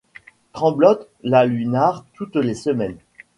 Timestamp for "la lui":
1.21-1.67